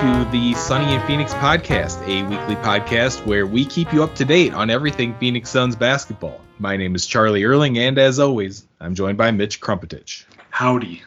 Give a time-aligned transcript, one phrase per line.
[0.00, 4.24] to the Sunny and Phoenix podcast, a weekly podcast where we keep you up to
[4.24, 6.40] date on everything Phoenix Suns basketball.
[6.58, 10.24] My name is Charlie Erling, and as always, I'm joined by Mitch Krumpetich.
[10.48, 11.02] Howdy.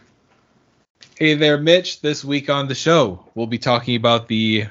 [1.18, 2.02] Hey there, Mitch.
[2.02, 4.68] This week on the show, we'll be talking about the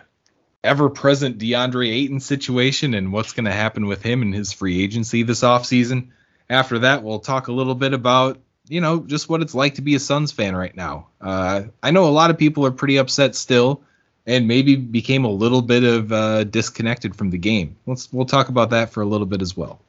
[0.62, 4.84] ever present DeAndre Ayton situation and what's going to happen with him and his free
[4.84, 6.10] agency this offseason.
[6.48, 9.82] After that, we'll talk a little bit about you know, just what it's like to
[9.82, 11.08] be a Suns fan right now.
[11.20, 13.82] Uh, I know a lot of people are pretty upset still,
[14.26, 17.76] and maybe became a little bit of uh, disconnected from the game.
[17.86, 19.80] Let's we'll talk about that for a little bit as well.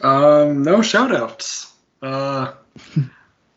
[0.00, 1.72] Um, no shout outs.
[2.02, 2.52] Uh,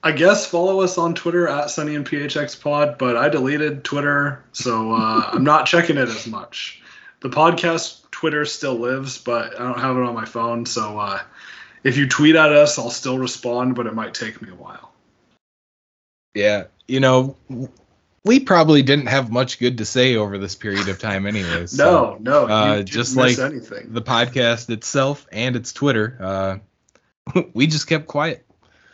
[0.03, 4.44] I guess follow us on Twitter at Sunny and PHX Pod, but I deleted Twitter,
[4.53, 6.81] so uh, I'm not checking it as much.
[7.21, 11.19] The podcast Twitter still lives, but I don't have it on my phone, so uh,
[11.83, 14.92] if you tweet at us, I'll still respond, but it might take me a while.
[16.36, 17.36] Yeah, you know,
[18.27, 21.77] we probably didn't have much good to say over this period of time, anyways.
[21.77, 23.93] no, no, uh, just like anything.
[23.93, 28.45] the podcast itself and its Twitter, uh, we just kept quiet.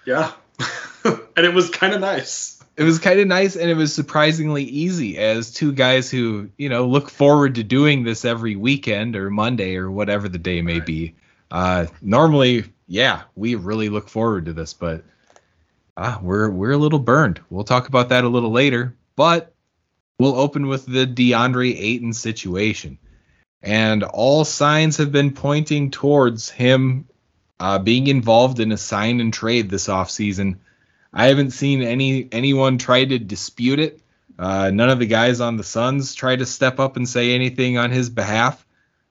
[0.05, 0.31] Yeah,
[1.03, 2.63] and it was kind of nice.
[2.75, 6.69] It was kind of nice, and it was surprisingly easy as two guys who, you
[6.69, 10.79] know, look forward to doing this every weekend or Monday or whatever the day may
[10.79, 10.85] right.
[10.85, 11.15] be.
[11.51, 15.03] Uh, normally, yeah, we really look forward to this, but
[15.97, 17.41] ah, we're we're a little burned.
[17.49, 19.53] We'll talk about that a little later, but
[20.19, 22.97] we'll open with the DeAndre Ayton situation.
[23.61, 27.07] And all signs have been pointing towards him
[27.59, 30.57] uh, being involved in a sign and trade this offseason.
[31.13, 34.01] I haven't seen any anyone try to dispute it.
[34.37, 37.77] Uh, none of the guys on the Suns try to step up and say anything
[37.77, 38.65] on his behalf.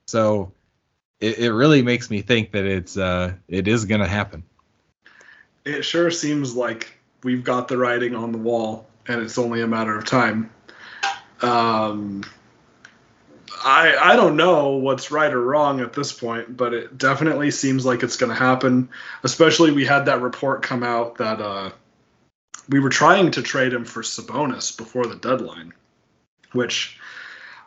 [0.07, 0.53] So
[1.21, 4.43] it, it really makes me think that it's uh, it is going to happen.
[5.65, 6.93] It sure seems like
[7.23, 10.51] we've got the writing on the wall, and it's only a matter of time.
[11.41, 12.25] Um,
[13.65, 17.85] I I don't know what's right or wrong at this point, but it definitely seems
[17.85, 18.89] like it's going to happen.
[19.23, 21.71] Especially we had that report come out that uh,
[22.69, 25.73] we were trying to trade him for Sabonis before the deadline,
[26.53, 26.99] which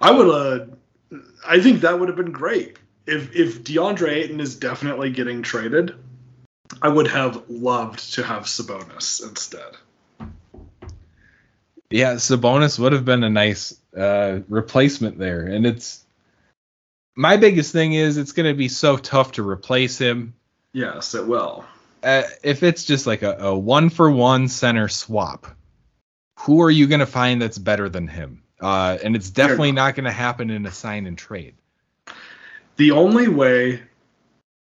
[0.02, 1.18] I would uh,
[1.48, 5.96] I think that would have been great if if DeAndre Ayton is definitely getting traded,
[6.82, 9.78] I would have loved to have Sabonis instead.
[11.90, 16.04] Yeah, Sabonis would have been a nice uh, replacement there, and it's
[17.16, 20.34] my biggest thing is it's going to be so tough to replace him.
[20.74, 21.64] Yes, it will.
[22.04, 25.48] Uh, if it's just like a, a one for one center swap,
[26.40, 28.44] who are you going to find that's better than him?
[28.60, 31.56] Uh, and it's definitely not going to happen in a sign and trade
[32.78, 33.82] the only way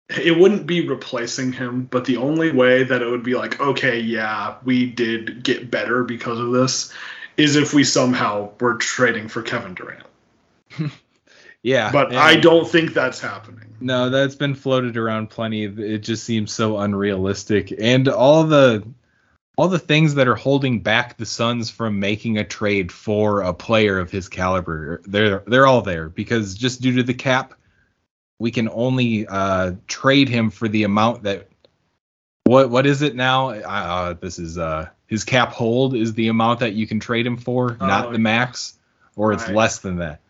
[0.09, 4.01] it wouldn't be replacing him, but the only way that it would be like, okay,
[4.01, 6.93] yeah, we did get better because of this,
[7.37, 10.05] is if we somehow were trading for Kevin Durant.
[11.63, 11.91] yeah.
[11.91, 13.75] But I don't think that's happening.
[13.81, 15.65] No, that's been floated around plenty.
[15.65, 17.73] It just seems so unrealistic.
[17.79, 18.87] And all the
[19.57, 23.55] all the things that are holding back the Suns from making a trade for a
[23.55, 27.55] player of his caliber, they're they're all there because just due to the cap
[28.39, 31.49] we can only uh, trade him for the amount that
[32.45, 33.51] what what is it now?
[33.51, 37.37] Uh, this is uh, his cap hold is the amount that you can trade him
[37.37, 38.79] for, oh, not the max,
[39.17, 39.41] or right.
[39.41, 40.21] it's less than that.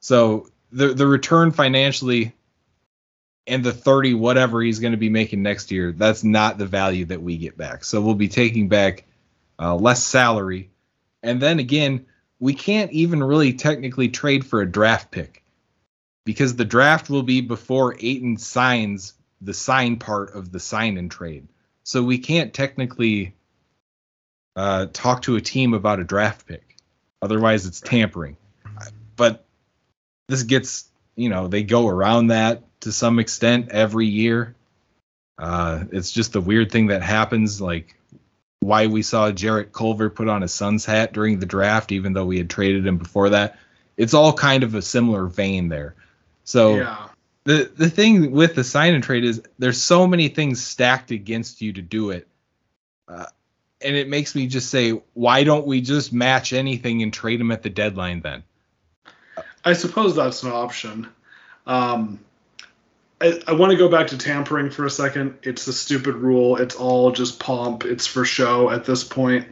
[0.00, 2.32] So the the return financially
[3.46, 7.04] and the 30 whatever he's going to be making next year, that's not the value
[7.06, 7.84] that we get back.
[7.84, 9.04] So we'll be taking back
[9.58, 10.70] uh, less salary,
[11.22, 12.06] and then again,
[12.38, 15.43] we can't even really technically trade for a draft pick
[16.24, 21.10] because the draft will be before Ayton signs the sign part of the sign and
[21.10, 21.46] trade.
[21.82, 23.34] So we can't technically
[24.56, 26.76] uh, talk to a team about a draft pick.
[27.20, 28.36] Otherwise, it's tampering.
[29.16, 29.44] But
[30.28, 34.54] this gets, you know, they go around that to some extent every year.
[35.38, 37.60] Uh, it's just the weird thing that happens.
[37.60, 37.96] Like
[38.60, 42.26] why we saw Jarrett Culver put on his Suns hat during the draft, even though
[42.26, 43.58] we had traded him before that.
[43.96, 45.94] It's all kind of a similar vein there.
[46.44, 47.08] So yeah.
[47.44, 51.60] the the thing with the sign and trade is there's so many things stacked against
[51.60, 52.28] you to do it.
[53.08, 53.26] Uh,
[53.80, 57.50] and it makes me just say, why don't we just match anything and trade them
[57.50, 58.42] at the deadline then?
[59.64, 61.08] I suppose that's an option.
[61.66, 62.20] Um,
[63.20, 65.38] I, I want to go back to tampering for a second.
[65.42, 66.56] It's a stupid rule.
[66.56, 67.84] It's all just pomp.
[67.84, 69.46] It's for show at this point.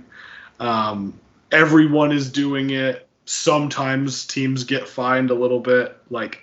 [0.61, 1.19] Um,
[1.51, 3.07] everyone is doing it.
[3.25, 5.97] Sometimes teams get fined a little bit.
[6.11, 6.43] Like,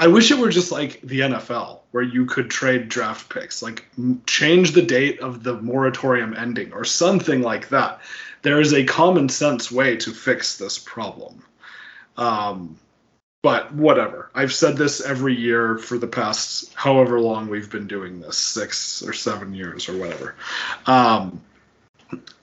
[0.00, 3.86] I wish it were just like the NFL, where you could trade draft picks, like
[4.26, 8.00] change the date of the moratorium ending or something like that.
[8.42, 11.42] There is a common sense way to fix this problem.
[12.16, 12.76] Um,
[13.42, 14.30] but whatever.
[14.34, 19.02] I've said this every year for the past however long we've been doing this six
[19.02, 20.34] or seven years or whatever.
[20.86, 21.40] Um,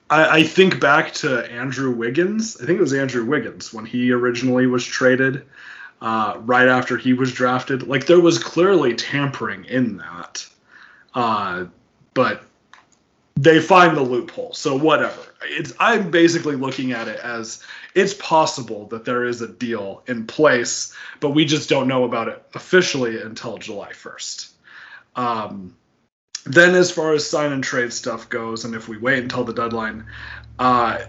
[0.10, 2.62] I, I think back to Andrew Wiggins.
[2.62, 5.46] I think it was Andrew Wiggins when he originally was traded
[6.02, 7.88] uh, right after he was drafted.
[7.88, 10.48] Like there was clearly tampering in that.
[11.14, 11.66] Uh,
[12.14, 12.44] but
[13.36, 14.54] they find the loophole.
[14.54, 15.22] So whatever.
[15.44, 17.64] It's I'm basically looking at it as
[17.94, 22.28] it's possible that there is a deal in place, but we just don't know about
[22.28, 24.52] it officially until July 1st.
[25.16, 25.76] Um,
[26.46, 29.54] then, as far as sign and trade stuff goes, and if we wait until the
[29.54, 30.06] deadline,
[30.60, 31.00] uh,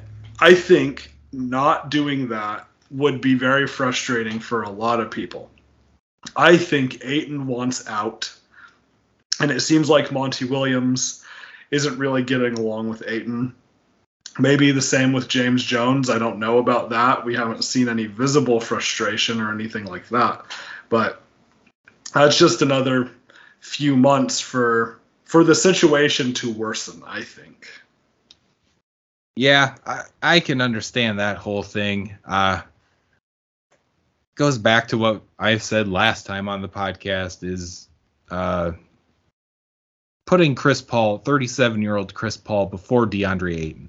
[0.40, 5.50] I think not doing that would be very frustrating for a lot of people.
[6.34, 8.32] I think Ayton wants out,
[9.40, 11.24] and it seems like Monty Williams
[11.70, 13.54] isn't really getting along with Ayton.
[14.38, 16.10] Maybe the same with James Jones.
[16.10, 17.24] I don't know about that.
[17.24, 20.44] We haven't seen any visible frustration or anything like that.
[20.88, 21.22] But
[22.12, 23.10] that's just another
[23.60, 27.68] few months for for the situation to worsen, I think.
[29.34, 32.16] Yeah, I, I can understand that whole thing.
[32.24, 32.62] Uh
[34.36, 37.88] goes back to what I said last time on the podcast is
[38.30, 38.72] uh
[40.26, 43.88] putting Chris Paul, 37 year old Chris Paul, before DeAndre Ayton.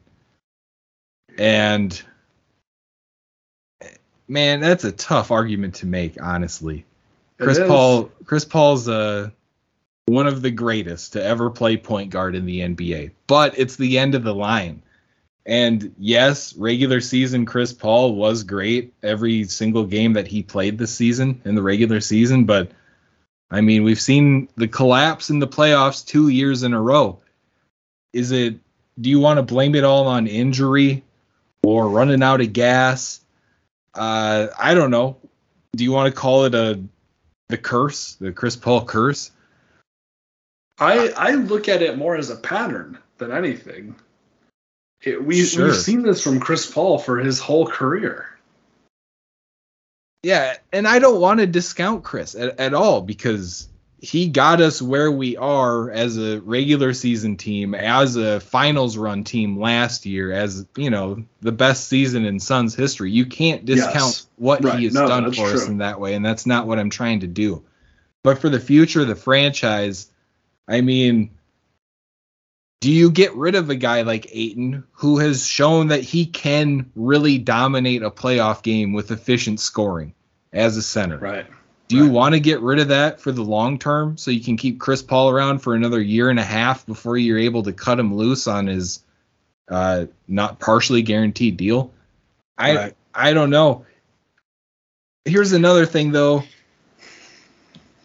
[1.37, 2.01] And
[4.27, 6.85] man, that's a tough argument to make, honestly.
[7.39, 9.29] Chris Paul, Chris Paul's uh,
[10.05, 13.99] one of the greatest to ever play point guard in the NBA, but it's the
[13.99, 14.81] end of the line.
[15.47, 20.93] And yes, regular season Chris Paul was great every single game that he played this
[20.93, 22.69] season in the regular season, but
[23.49, 27.19] I mean, we've seen the collapse in the playoffs two years in a row.
[28.11, 28.55] Is it,
[28.99, 31.05] do you want to blame it all on injury
[31.63, 33.21] or running out of gas?
[33.93, 35.15] Uh, I don't know.
[35.77, 36.81] Do you want to call it a,
[37.47, 39.31] the curse, the Chris Paul curse?
[40.77, 43.95] I, I look at it more as a pattern than anything.
[45.01, 45.67] It, we, Sure.
[45.67, 48.25] We've seen this from Chris Paul for his whole career.
[50.23, 54.81] Yeah, and I don't want to discount Chris at, at all because he got us
[54.81, 60.31] where we are as a regular season team, as a finals run team last year,
[60.31, 63.11] as you know, the best season in Suns history.
[63.11, 64.27] You can't discount Yes.
[64.37, 64.79] what Right.
[64.79, 67.21] he has No, done for us in that way, and that's not what I'm trying
[67.21, 67.63] to do.
[68.23, 70.09] But for the future of the franchise,
[70.67, 71.29] I mean,
[72.79, 76.91] do you get rid of a guy like Ayton who has shown that he can
[76.95, 80.13] really dominate a playoff game with efficient scoring
[80.53, 81.17] as a center?
[81.17, 81.47] Right.
[81.87, 82.11] Do you Right.
[82.11, 85.01] want to get rid of that for the long term so you can keep Chris
[85.01, 88.45] Paul around for another year and a half before you're able to cut him loose
[88.45, 89.01] on his
[89.69, 91.93] uh, not partially guaranteed deal?
[92.57, 92.95] I Right.
[93.13, 93.85] I don't know.
[95.25, 96.43] Here's another thing though.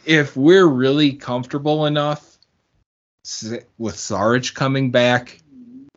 [0.05, 2.32] If we're really comfortable enough
[3.79, 5.41] with Saric coming back,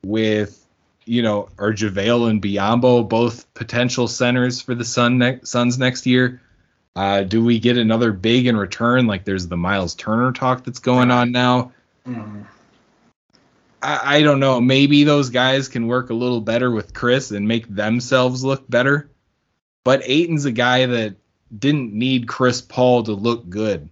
[0.04, 0.62] with
[1.06, 6.06] you know, or JaVale and Biyombo, both potential centers for the Sun ne- Suns next
[6.06, 6.42] year.
[6.96, 9.06] Uh, do we get another big in return?
[9.06, 11.72] Like there's the Miles Turner talk that's going on now.
[12.08, 12.46] Mhm.
[13.82, 14.62] I, I don't know.
[14.62, 19.10] Maybe those guys can work a little better with Chris and make themselves look better.
[19.84, 21.16] But Ayton's a guy that
[21.58, 23.90] didn't need Chris Paul to look good.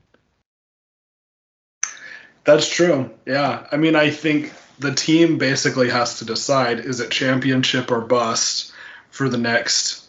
[2.43, 3.09] That's true.
[3.25, 3.67] Yeah.
[3.71, 8.71] I mean, I think the team basically has to decide is it championship or bust
[9.09, 10.03] for the next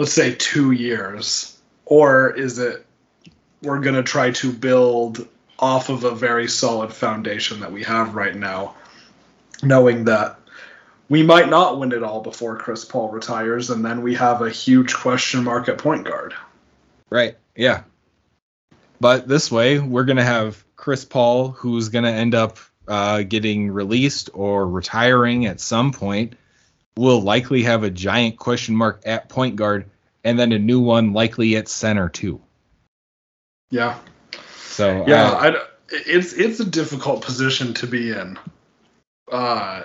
[0.00, 2.86] let's say two years, or is it
[3.62, 8.14] we're going to try to build off of a very solid foundation that we have
[8.14, 8.74] right now,
[9.62, 10.38] knowing that
[11.10, 14.48] we might not win it all before Chris Paul retires, and then we have a
[14.48, 16.32] huge question mark at point guard.
[17.10, 17.36] Right.
[17.54, 17.82] Yeah.
[19.00, 22.56] But this way, we're going to have Chris Paul, who's going to end up
[22.88, 26.36] uh, getting released or retiring at some point.
[26.96, 29.90] Will likely have a giant question mark at point guard,
[30.24, 32.40] and then a new one likely at center too.
[33.70, 33.98] Yeah.
[34.56, 38.38] So Yeah, uh, I, it's it's a difficult position to be in,
[39.30, 39.82] uh,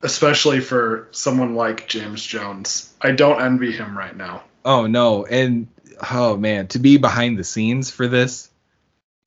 [0.00, 2.94] especially for someone like James Jones.
[3.00, 4.44] I don't envy him right now.
[4.64, 5.66] Oh no, and
[6.10, 8.50] oh man, to be behind the scenes for this,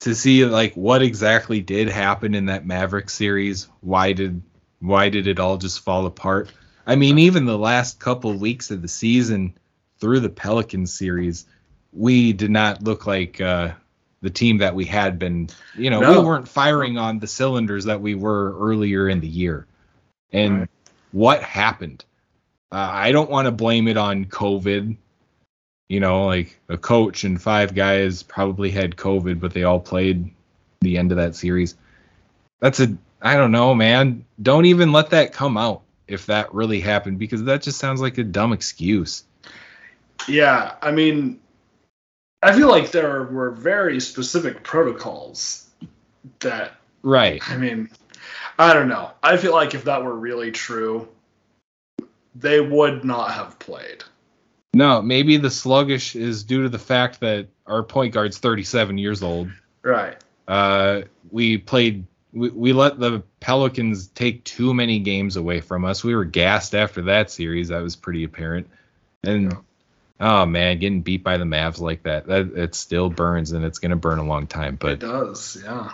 [0.01, 4.41] to see like what exactly did happen in that Maverick series, why did
[4.79, 6.51] why did it all just fall apart?
[6.85, 9.57] I mean, even the last couple weeks of the season
[9.99, 11.45] through the Pelicans series,
[11.91, 13.71] we did not look like uh,
[14.21, 15.49] the team that we had been.
[15.75, 16.21] You know, No.
[16.21, 19.65] we weren't firing on the cylinders that we were earlier in the year.
[20.31, 20.69] And Right.
[21.11, 22.05] what happened?
[22.71, 24.95] Uh, I don't want to blame it on COVID.
[25.89, 30.33] You know, like a coach and five guys probably had COVID, but they all played
[30.81, 31.75] the end of that series.
[32.59, 34.25] That's a, I don't know, man.
[34.41, 38.17] Don't even let that come out if that really happened because that just sounds like
[38.17, 39.23] a dumb excuse.
[40.27, 41.39] Yeah, I mean,
[42.43, 45.69] I feel like there were very specific protocols
[46.39, 46.73] that
[47.07, 47.41] Right.
[47.49, 47.89] I mean,
[48.59, 49.11] I don't know.
[49.23, 51.07] I feel like if that were really true,
[52.35, 54.03] they would not have played.
[54.77, 59.23] No, maybe the sluggish is due to the fact that our point guard's 37 years
[59.23, 59.49] old.
[59.81, 60.15] Right.
[60.47, 62.05] Uh, we played.
[62.31, 66.03] We, we let the Pelicans take too many games away from us.
[66.03, 67.69] We were gassed after that series.
[67.69, 68.69] That was pretty apparent.
[69.23, 69.57] And
[70.19, 73.79] oh man, getting beat by the Mavs like that, that it still burns, and it's
[73.79, 74.75] gonna burn a long time.
[74.75, 75.93] But it does, yeah.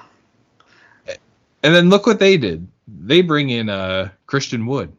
[1.07, 2.67] and then look what they did.
[2.85, 4.91] They bring in uh Christian Wood,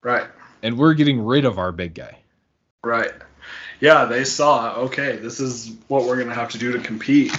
[0.00, 0.28] Right.
[0.62, 2.18] and we're getting rid of our big guy.
[2.82, 3.12] Right.
[3.80, 7.32] Yeah, they saw, okay, this is what we're going to have to do to compete.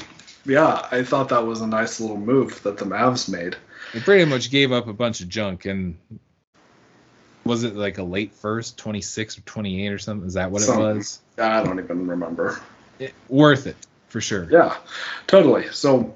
[0.46, 3.56] Yeah, I thought that was a nice little move that the Mavs made.
[3.94, 5.98] They pretty much gave up a bunch of junk and.
[7.44, 10.28] Was it like a late first, 26 or 28 or something?
[10.28, 10.86] Is that what Something.
[10.86, 11.22] it was?
[11.40, 12.62] I don't even remember.
[13.00, 13.76] It, worth it
[14.10, 14.48] for sure.
[14.52, 14.78] Yeah,
[15.26, 15.68] totally.
[15.72, 16.16] So,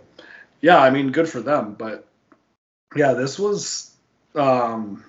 [0.61, 1.73] yeah, I mean, good for them.
[1.73, 2.07] But
[2.95, 3.91] yeah, this was,
[4.35, 5.03] um,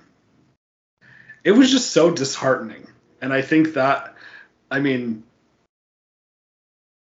[1.43, 2.87] it was just so disheartening.
[3.21, 4.15] And I think that,
[4.69, 5.23] I mean,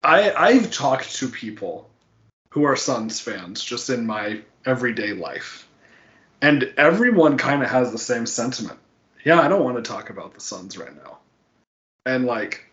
[0.04, 1.90] I I've talked to people
[2.50, 5.68] who are Suns fans just in my everyday life,
[6.42, 8.80] and everyone kind of has the same sentiment.
[9.24, 11.20] Yeah, I don't want to talk about the Suns right now,
[12.06, 12.66] and like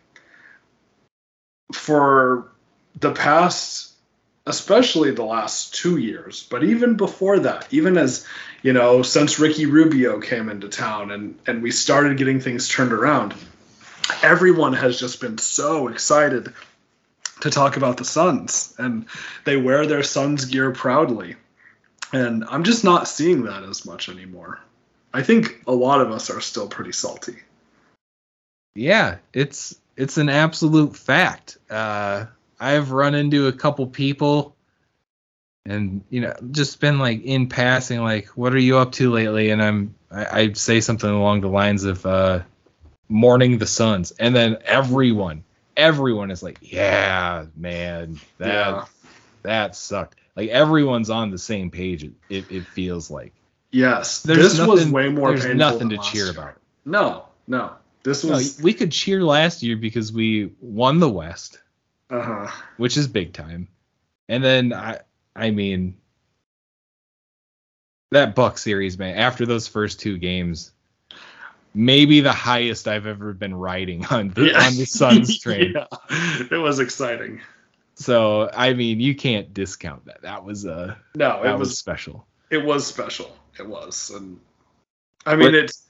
[1.73, 2.51] for
[2.99, 3.90] the past
[4.47, 8.25] especially the last two years but even before that even as
[8.63, 12.91] you know since ricky rubio came into town and and we started getting things turned
[12.91, 13.33] around
[14.23, 16.53] everyone has just been so excited
[17.41, 19.05] to talk about the suns and
[19.45, 21.35] they wear their suns gear proudly.
[22.13, 24.59] And i'm just not seeing that as much anymore.
[25.13, 27.37] I think a lot of us are still pretty salty.
[28.75, 31.57] Yeah, it's it's an absolute fact.
[31.69, 32.27] Uh,
[32.75, 34.55] I've run into a couple people,
[35.65, 39.49] and you know, just been like in passing, like, "What are you up to lately?"
[39.51, 42.39] And I'm I, I'd say something along the lines of uh,
[43.09, 45.43] "Mourning the Suns," and then everyone,
[45.77, 48.85] everyone is like, "Yeah, man, that Yeah.
[49.43, 52.03] that sucked." Like everyone's on the same page.
[52.05, 53.33] It it, it feels like
[53.73, 56.31] yes there's this nothing, was way more There's nothing to cheer year.
[56.31, 56.57] about.
[56.85, 57.71] no no
[58.03, 61.59] this No, was we could cheer last year because we won the West.
[62.11, 63.67] Uh-huh which is big time.
[64.29, 64.99] And then I
[65.35, 65.95] I mean
[68.11, 70.71] that Buck series, man, after those first two games,
[71.73, 75.73] maybe the highest I've ever been riding on the on the Suns train.
[75.75, 75.85] Yeah.
[76.51, 77.39] It was exciting.
[77.95, 80.21] So I mean you can't discount that.
[80.23, 82.25] That was a No, that it was, was special.
[82.49, 83.35] it was special.
[83.59, 84.11] It was.
[84.13, 84.39] And
[85.25, 85.83] I mean But- it's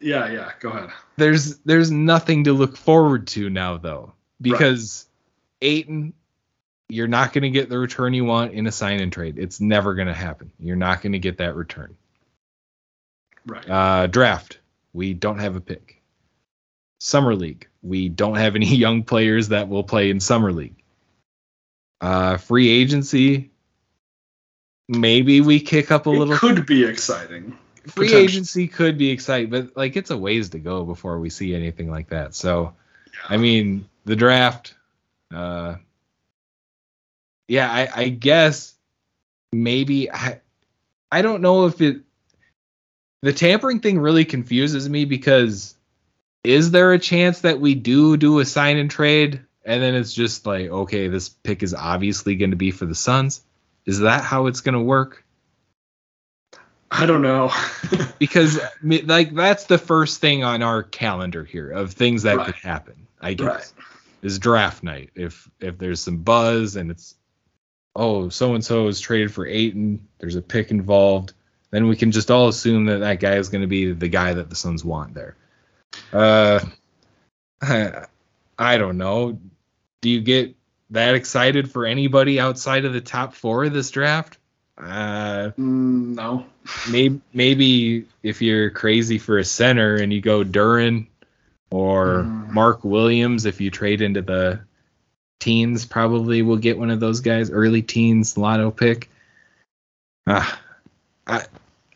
[0.00, 0.90] Yeah, yeah, go ahead.
[1.16, 4.12] There's there's nothing to look forward to now though.
[4.42, 5.05] Because
[5.62, 6.12] Ayton
[6.88, 9.38] you're not going to get the return you want in a sign and trade.
[9.38, 10.52] It's never going to happen.
[10.60, 11.96] You're not going to get that return.
[13.44, 13.68] Right.
[13.68, 14.58] Uh, draft,
[14.92, 16.00] we don't have a pick.
[17.00, 20.76] Summer League, we don't have any young players that will play in Summer League.
[22.00, 23.50] Uh, free agency,
[24.88, 26.36] maybe we kick up a it little.
[26.36, 27.56] could be exciting.
[27.86, 31.54] free agency could be exciting, but like it's a ways to go before we see
[31.54, 32.34] anything like that.
[32.34, 32.74] So
[33.28, 34.74] I mean, the draft.
[35.34, 35.76] Uh,
[37.48, 38.74] yeah, I, I guess
[39.52, 40.40] maybe I,
[41.10, 42.02] I don't know if it.
[43.22, 45.74] The tampering thing really confuses me because
[46.44, 50.12] is there a chance that we do do a sign and trade and then it's
[50.12, 53.40] just like okay this pick is obviously going to be for the suns
[53.84, 55.24] is that how it's going to work
[56.88, 57.50] I don't know.
[58.20, 62.46] because like that's the first thing on our calendar here of things that Right.
[62.46, 63.84] could happen i guess Right.
[64.22, 65.10] Is draft night.
[65.14, 67.14] If if there's some buzz and it's
[67.94, 71.32] oh so and so is traded for Ayton there's a pick involved
[71.70, 74.32] then we can just all assume that that guy is going to be the guy
[74.34, 75.36] that the suns want there.
[76.12, 76.60] Uh
[77.62, 78.06] I,
[78.58, 79.38] I don't know.
[80.00, 80.54] Do you get
[80.90, 84.38] that excited for anybody outside of the top four of this draft?
[84.78, 86.46] Uh Mm, no.
[86.90, 91.06] maybe maybe if you're crazy for a center and you go Duren
[91.70, 92.50] or Mm.
[92.52, 94.60] Mark Williams, if you trade into the
[95.40, 99.10] teens, probably will get one of those guys, early teens lotto pick.
[100.26, 100.60] Ah,
[101.26, 101.44] I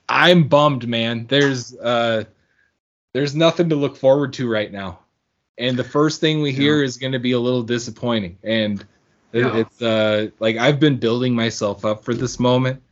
[0.09, 1.27] I'm bummed, man.
[1.29, 2.25] There's uh
[3.13, 5.01] there's nothing to look forward to right now.
[5.59, 8.39] And the first thing we hear is going to be a little disappointing.
[8.43, 8.81] And
[9.33, 9.57] it- Yeah.
[9.59, 12.83] it's uh like I've been building myself up for this moment.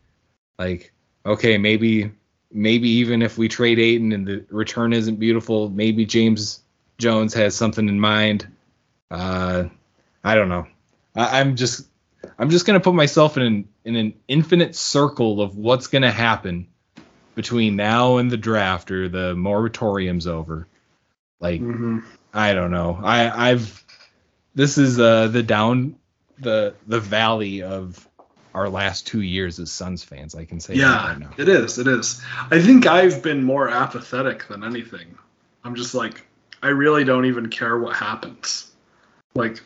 [0.58, 0.92] Like,
[1.26, 2.11] okay, maybe
[2.52, 6.62] maybe even if we trade Ayton and the return isn't beautiful, maybe James
[6.99, 8.49] Jones has something in mind.
[9.11, 9.64] Uh
[10.25, 10.67] I don't know.
[11.14, 11.87] I, I'm just
[12.38, 16.69] I'm just gonna put myself in an in an infinite circle of what's gonna happen
[17.35, 20.67] between now and the draft or the moratorium's over.
[21.40, 22.00] Like hmm
[22.33, 23.00] I don't know.
[23.02, 23.85] I I've
[24.55, 25.97] this is uh the down
[26.38, 28.07] the the valley of
[28.55, 30.35] our last two years as Suns fans.
[30.35, 31.78] I can say that Yeah, right it is.
[31.78, 32.21] It is.
[32.50, 35.17] I think I've been more apathetic than anything.
[35.64, 36.26] I'm just like,
[36.62, 38.70] I really don't even care what happens.
[39.34, 39.62] Like,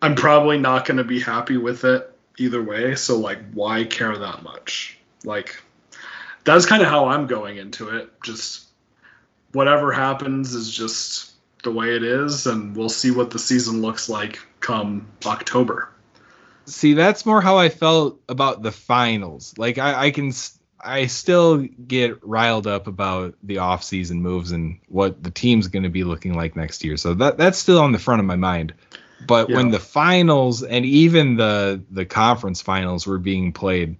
[0.00, 2.94] I'm probably not going to be happy with it either way.
[2.94, 4.98] So, like, why care that much?
[5.24, 5.62] Like,
[6.44, 8.10] that's kind of how I'm going into it.
[8.22, 8.68] Just
[9.52, 11.32] whatever happens is just
[11.62, 15.88] the way it is, and we'll see what the season looks like come October.
[16.66, 19.54] See, that's more how I felt about the finals.
[19.58, 20.32] Like I, I can,
[20.84, 25.88] I still get riled up about the offseason moves and what the team's going to
[25.88, 26.96] be looking like next year.
[26.96, 28.74] So that that's still on the front of my mind.
[29.26, 29.56] But yeah.
[29.56, 33.96] when the finals and even the the conference finals were being played,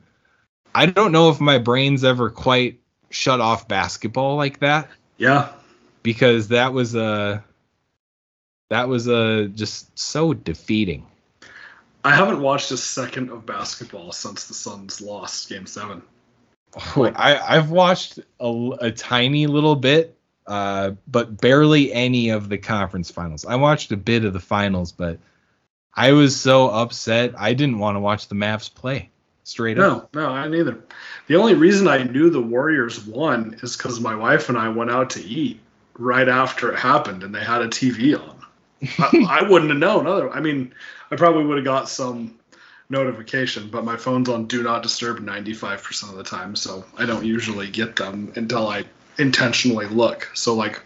[0.75, 4.91] I don't know if my brain's ever quite shut off basketball like that.
[5.17, 5.53] Yeah.
[6.03, 7.43] Because that was a
[8.69, 11.07] that was a just so defeating.
[12.05, 16.03] I haven't watched a second of basketball since the Suns lost game 7.
[16.77, 23.11] I, I've watched a, a tiny little bit, uh, but barely any of the conference
[23.11, 23.45] finals.
[23.45, 25.19] I watched a bit of the finals, but
[25.95, 27.35] I was so upset.
[27.39, 29.11] I didn't want to watch the Mavs play
[29.45, 30.13] straight up.
[30.15, 30.79] No, no, I neither.
[31.29, 34.91] The only reason I knew the Warriors won is because my wife and I went
[34.91, 35.61] out to eat
[35.97, 38.37] right after it happened, and they had a TV on.
[38.99, 40.31] I, I wouldn't have known other.
[40.31, 40.75] I mean,
[41.11, 42.39] I probably would have got some
[42.89, 47.25] notification, but my phone's on do not disturb 95% of the time, so I don't
[47.25, 48.85] usually get them until I
[49.19, 50.31] intentionally look.
[50.35, 50.83] So like,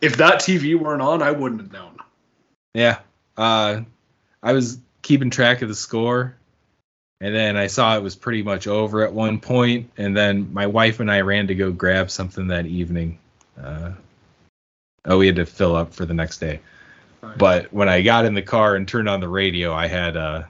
[0.00, 1.98] if that TV weren't on, I wouldn't have known.
[2.74, 2.98] Yeah.
[3.36, 3.82] Uh,
[4.42, 6.36] I was keeping track of the score,
[7.20, 10.66] and then I saw it was pretty much over at one point, and then my
[10.66, 13.18] wife and I ran to go grab something that evening.
[13.60, 13.92] Uh,
[15.04, 16.60] oh, we had to fill up for the next day.
[17.38, 20.42] But when I got in the car and turned on the radio, I had uh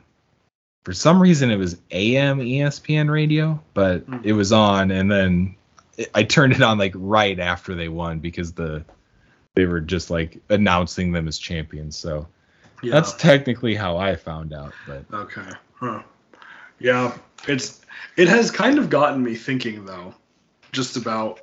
[0.85, 4.19] for some reason it was AM ESPN radio, but Hmm.
[4.23, 5.57] it was on and then
[6.15, 8.85] I turned it on like right after they won because the
[9.55, 11.97] they were just like announcing them as champions.
[11.97, 12.27] So
[12.83, 12.93] yeah.
[12.93, 15.49] that's technically how I found out, but Okay.
[15.75, 16.03] Huh.
[16.81, 17.17] Yeah,
[17.49, 17.81] it's
[18.17, 20.15] it has kind of gotten me thinking though,
[20.73, 21.41] just about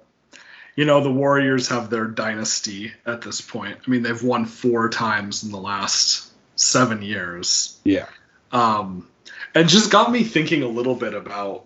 [0.75, 3.77] you know the Warriors have their dynasty at this point.
[3.85, 7.79] I mean they've won four times in the last seven years.
[7.85, 8.05] yeah.
[8.51, 9.07] Um,
[9.53, 11.65] and just got me thinking a little bit about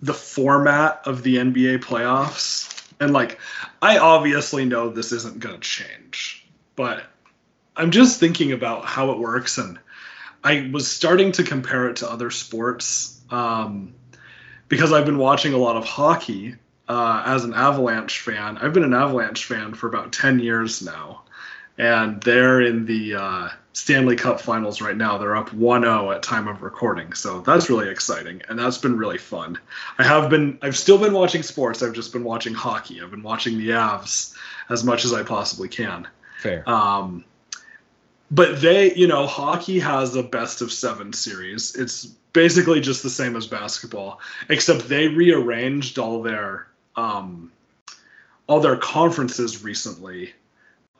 [0.00, 2.68] the format of the NBA playoffs.
[3.00, 3.38] And like,
[3.80, 6.46] I obviously know this isn't going to change,
[6.76, 7.04] but
[7.76, 9.58] I'm just thinking about how it works.
[9.58, 9.78] And
[10.44, 13.94] I was starting to compare it to other sports um,
[14.68, 16.56] because I've been watching a lot of hockey
[16.88, 18.58] uh, as an Avalanche fan.
[18.58, 21.22] I've been an Avalanche fan for about 10 years now.
[21.78, 25.16] And they're in the uh, Stanley Cup Finals right now.
[25.18, 29.18] They're up 1-0 at time of recording, so that's really exciting, and that's been really
[29.18, 29.58] fun.
[29.98, 31.82] I have been, I've still been watching sports.
[31.82, 33.00] I've just been watching hockey.
[33.00, 34.34] I've been watching the Avs
[34.68, 36.06] as much as I possibly can.
[36.40, 36.68] Fair.
[36.68, 37.24] Um,
[38.30, 41.74] but they, you know, hockey has a best of seven series.
[41.76, 47.52] It's basically just the same as basketball, except they rearranged all their um,
[48.46, 50.34] all their conferences recently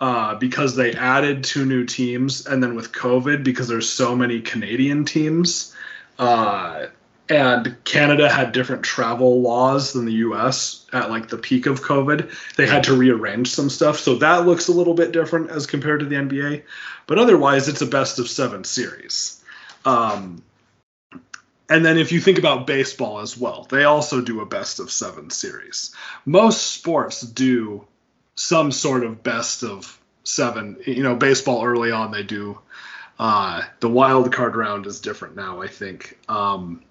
[0.02, 4.40] uh, because they added two new teams, and then with COVID, because there's so many
[4.40, 5.72] Canadian teams,
[6.18, 6.86] uh,
[7.28, 10.86] and Canada had different travel laws than the U.S.
[10.92, 12.34] at like the peak of COVID.
[12.56, 16.00] They had to rearrange some stuff, so that looks a little bit different as compared
[16.00, 16.64] to the NBA.
[17.06, 19.40] But otherwise, it's a best of seven series.
[19.84, 20.42] Um,
[21.68, 24.90] and then if you think about baseball as well, they also do a best of
[24.90, 25.94] seven series.
[26.26, 27.86] Most sports do
[28.34, 30.78] some sort of best of seven.
[30.86, 32.58] You know, baseball early on they do.
[33.18, 36.18] Uh, the wild card round is different now, I think.
[36.28, 36.82] Um,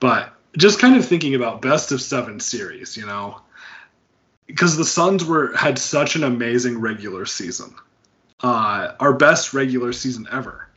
[0.00, 3.40] but just kind of thinking about best of seven series, you know,
[4.46, 7.74] because the Suns were had such an amazing regular season,
[8.40, 10.68] uh, our best regular season ever,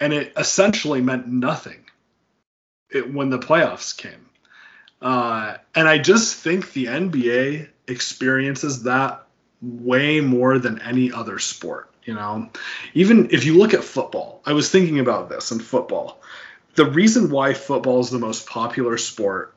[0.00, 1.84] and it essentially meant nothing
[2.90, 4.30] it, when the playoffs came.
[5.02, 9.26] Uh, and I just think the NBA experiences that
[9.60, 11.90] way more than any other sport.
[12.04, 12.48] You know,
[12.94, 16.20] even if you look at football, I was thinking about this in football.
[16.74, 19.54] The reason why football is the most popular sport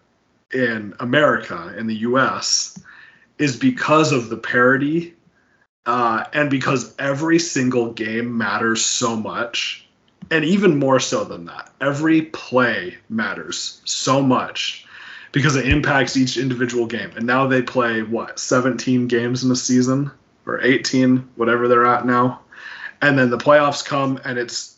[0.53, 2.77] in America, in the US,
[3.37, 5.13] is because of the parity
[5.85, 9.87] uh, and because every single game matters so much
[10.29, 14.85] and even more so than that, every play matters so much
[15.31, 17.11] because it impacts each individual game.
[17.15, 20.11] And now they play what 17 games in a season
[20.45, 22.41] or 18, whatever they're at now.
[23.01, 24.77] And then the playoffs come and it's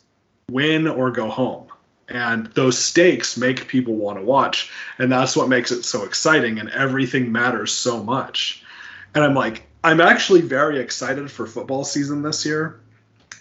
[0.50, 1.68] win or go home.
[2.10, 4.72] And those stakes make people want to watch.
[5.00, 6.60] And that's what makes it so exciting.
[6.60, 8.64] And everything matters so much.
[9.16, 12.80] And I'm like, I'm actually very excited for football season this year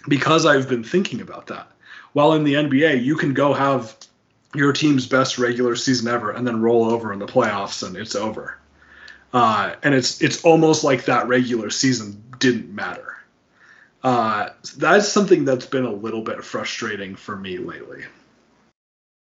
[0.07, 1.67] because I've been thinking about that.
[2.13, 3.95] While in the NBA, you can go have
[4.53, 8.15] your team's best regular season ever and then roll over in the playoffs and it's
[8.15, 8.57] over.
[9.33, 13.17] Uh, and it's it's almost like that regular season didn't matter.
[14.03, 18.03] Uh, that's something that's been a little bit frustrating for me lately.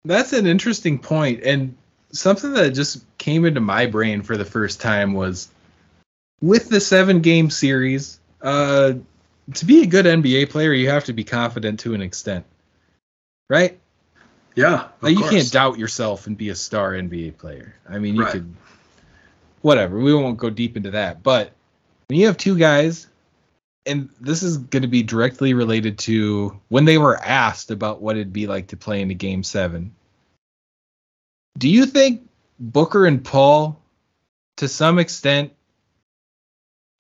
[0.04, 1.76] That's an interesting point, and
[2.12, 5.48] something that just came into my brain for the first time was
[6.40, 8.18] with the seven game series.
[8.40, 8.94] Uh,
[9.54, 12.46] to be a good NBA player, you have to be confident to an extent
[13.48, 13.78] right?
[14.58, 17.76] Yeah, like you can't doubt yourself and be a star NBA player.
[17.88, 18.32] I mean, you Right.
[18.32, 18.54] could,
[19.62, 20.00] whatever.
[20.00, 21.52] We won't go deep into that, but
[22.08, 23.06] when you have two guys,
[23.86, 28.16] and this is going to be directly related to when they were asked about what
[28.16, 29.94] it'd be like to play in a game seven.
[31.56, 33.80] Do you think Booker and Paul,
[34.56, 35.52] to some extent,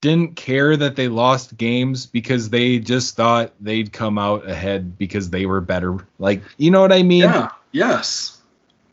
[0.00, 5.30] didn't care that they lost games because they just thought they'd come out ahead because
[5.30, 5.98] they were better?
[6.18, 7.22] Like, you know what I mean?
[7.22, 7.50] Yeah.
[7.72, 8.40] Yes.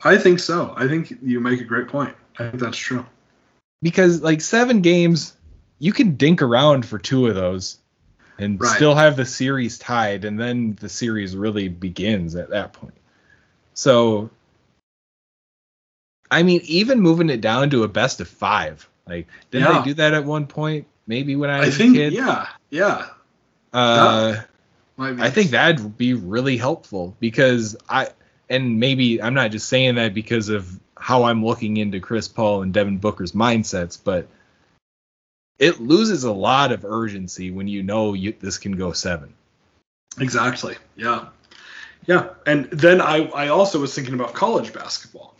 [0.03, 0.73] I think so.
[0.77, 2.15] I think you make a great point.
[2.39, 3.05] I think that's true.
[3.81, 5.35] because like seven games,
[5.79, 7.77] you can dink around for two of those
[8.39, 8.75] and Right.
[8.75, 12.95] still have the series tied, and then the series really begins at that point.
[13.73, 14.29] So,
[16.31, 19.79] I mean, even moving it down to a best of five, like didn't Yeah.
[19.79, 20.87] they do that at one point?
[21.07, 22.13] Maybe when I I was think a kid.
[22.13, 23.07] yeah, yeah.
[23.73, 24.41] Uh,
[24.97, 28.09] I think that'd be really helpful because I
[28.49, 32.61] and maybe I'm not just saying that because of how I'm looking into Chris Paul
[32.61, 34.27] and Devin Booker's mindsets, but
[35.59, 39.33] it loses a lot of urgency when you know you, this can go seven.
[40.19, 40.75] Exactly.
[40.95, 41.27] Yeah.
[42.05, 42.29] Yeah.
[42.45, 45.35] And then I, I also was thinking about college basketball.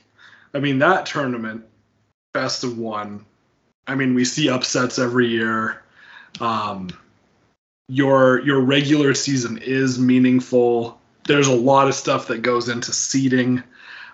[0.54, 1.65] I mean, that tournament,
[2.34, 3.25] best of one.
[3.88, 5.82] I mean, we see upsets every year.
[6.39, 6.89] Um,
[7.88, 11.00] your your regular season is meaningful.
[11.28, 13.63] There's a lot of stuff that goes into seeding.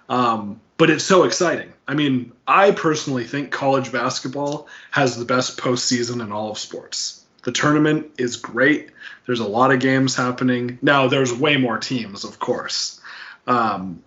[0.10, 1.72] Um, but it's so exciting.
[1.88, 7.24] I mean, I personally think college basketball has the best postseason in all of sports.
[7.44, 8.90] The tournament is great.
[9.26, 10.80] There's a lot of games happening.
[10.82, 13.00] Now, there's way more teams, of course.
[13.48, 14.04] Um,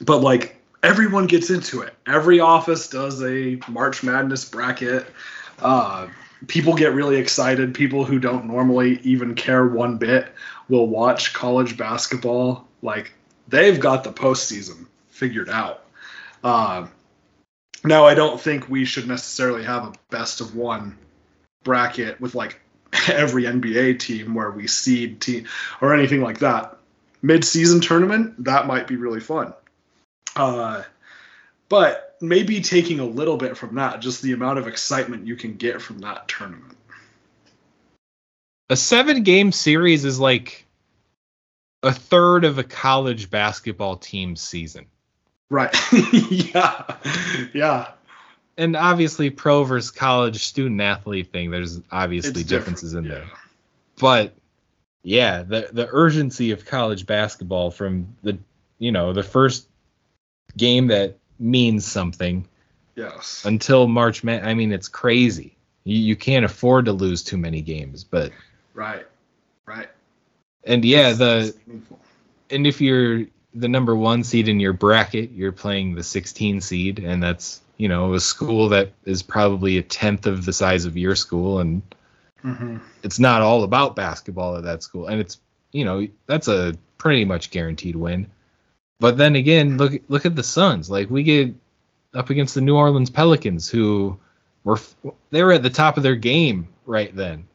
[0.00, 1.94] but like everyone gets into it.
[2.06, 5.06] Every office does a March Madness bracket.
[5.58, 6.08] Uh,
[6.46, 7.74] people get really excited.
[7.74, 10.28] People who don't normally even care one bit
[10.68, 12.68] will watch college basketball.
[12.82, 13.14] Like
[13.48, 15.86] they've got the postseason figured out.
[16.44, 16.86] Uh,
[17.82, 20.98] now, I don't think we should necessarily have a best of one
[21.64, 22.60] bracket with like
[23.08, 25.46] every NBA team where we seed team
[25.80, 26.76] or anything like that.
[27.22, 29.54] Mid-season tournament that might be really fun.
[30.36, 30.82] Uh,
[31.68, 35.54] but maybe taking a little bit from that, just the amount of excitement you can
[35.56, 36.76] get from that tournament.
[38.70, 40.64] A seven game series is like
[41.82, 44.86] a third of a college basketball team's season.
[45.50, 45.74] Right.
[46.30, 46.96] yeah.
[47.52, 47.88] Yeah.
[48.56, 53.38] And obviously, pro versus college student athlete thing, there's obviously It's differences in different, there.
[53.98, 54.34] But
[55.02, 58.38] yeah, the the urgency of college basketball from the
[58.78, 59.68] you know the first
[60.56, 62.46] game that means something
[62.96, 63.44] Yes.
[63.44, 64.22] until March.
[64.22, 65.56] Man, I mean, it's crazy.
[65.84, 68.04] You, you can't afford to lose too many games.
[68.04, 68.32] But
[68.74, 69.06] Right.
[69.66, 69.88] Right.
[70.64, 71.54] and yeah, the
[72.50, 76.98] and if you're the number one seed in your bracket, you're playing the 16 seed,
[76.98, 80.96] and that's you know a school that is probably a tenth of the size of
[80.96, 81.82] your school, and
[82.44, 82.80] Mhm.
[83.02, 85.38] it's not all about basketball at that school, and it's
[85.72, 88.26] you know that's a pretty much guaranteed win.
[89.04, 90.88] But then again, look look at the Suns.
[90.88, 91.54] Like we get
[92.14, 94.18] up against the New Orleans Pelicans, who
[94.64, 94.78] were
[95.30, 97.46] they were at the top of their game right then.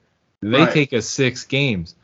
[0.44, 0.72] They Right.
[0.72, 1.96] take us six games.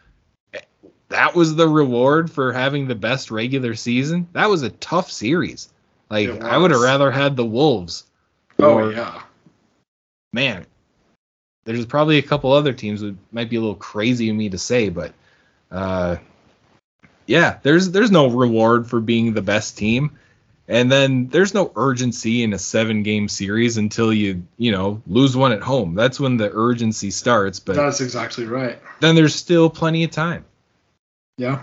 [1.09, 4.27] That was the reward for having the best regular season.
[4.33, 5.69] That was a tough series.
[6.09, 8.03] Like I would have rather had the Wolves.
[8.57, 9.21] Oh or- yeah.
[10.33, 10.65] man,
[11.65, 14.57] there's probably a couple other teams that might be a little crazy of me to
[14.57, 15.13] say, but
[15.69, 16.15] uh,
[17.27, 20.11] yeah, there's there's no reward for being the best team,
[20.67, 25.35] and then there's no urgency in a seven game series until you you know lose
[25.35, 25.95] one at home.
[25.95, 28.79] That's when the urgency starts, but That's exactly right.
[28.99, 30.45] then there's still plenty of time.
[31.37, 31.61] Yeah.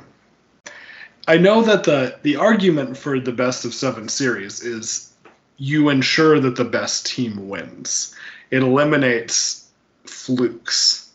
[1.29, 5.13] I know that the the argument for the best of seven series is
[5.57, 8.15] you ensure that the best team wins.
[8.51, 9.69] It eliminates
[10.05, 11.12] flukes.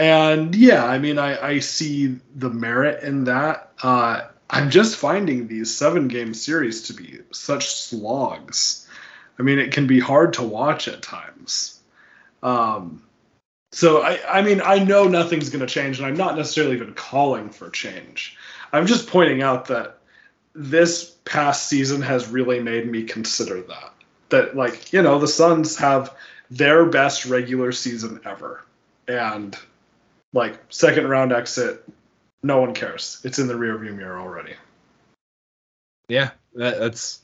[0.00, 3.70] And yeah, I mean, I, I see the merit in that.
[3.82, 8.88] Uh, I'm just finding these seven game series to be such slogs.
[9.38, 11.80] I mean, it can be hard to watch at times.
[12.42, 13.02] Um,
[13.72, 16.94] so I, I mean, I know nothing's going to change, and I'm not necessarily even
[16.94, 18.38] calling for change.
[18.72, 19.98] I'm just pointing out that
[20.54, 23.92] this past season has really made me consider that.
[24.30, 26.16] That like you know the Suns have
[26.50, 28.64] their best regular season ever,
[29.06, 29.58] and
[30.32, 31.84] like second round exit,
[32.42, 33.20] no one cares.
[33.24, 34.54] It's in the rearview mirror already.
[36.08, 37.20] Yeah, that, that's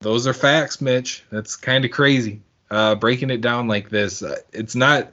[0.00, 1.24] those are facts, Mitch.
[1.30, 2.42] That's kind of crazy.
[2.70, 5.12] Uh, breaking it down like this, uh, it's not.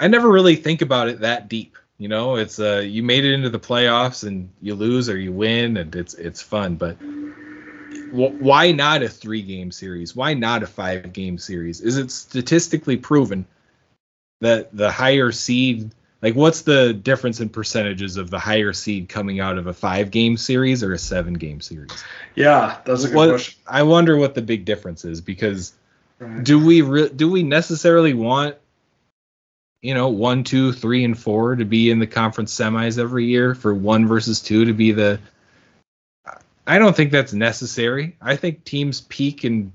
[0.00, 1.76] I never really think about it that deep.
[1.98, 5.32] You know, it's uh, you made it into the playoffs and you lose or you
[5.32, 6.74] win, and it's it's fun.
[6.76, 6.94] But
[8.10, 10.16] wh- why not a three game series?
[10.16, 11.80] Why not a five game series?
[11.80, 13.46] Is it statistically proven
[14.44, 15.90] that the higher seed
[16.22, 20.10] like what's the difference in percentages of the higher seed coming out of a five
[20.10, 21.90] game series or a seven game series
[22.34, 23.60] Yeah, that's a good What- question.
[23.66, 25.72] i wonder what the big difference is because
[26.20, 26.44] Right.
[26.44, 28.54] do we re- do we necessarily want
[29.82, 33.54] you know one two three and four to be in the conference semis every year
[33.54, 35.18] for one versus two to be the
[36.66, 39.72] i don't think that's necessary i think teams peak and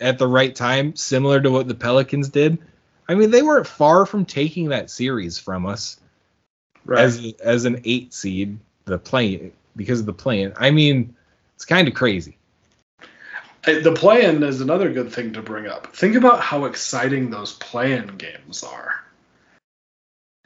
[0.00, 2.58] at the right time similar to what the pelicans did
[3.08, 6.00] i mean they weren't far from taking that series from us
[6.86, 7.00] Right.
[7.02, 11.14] as as an eight seed the play because of the play i mean
[11.54, 12.36] it's kind of crazy
[13.66, 15.96] Uh, The play-in is another good thing to bring up.
[15.96, 19.02] Think about how exciting those play-in games are.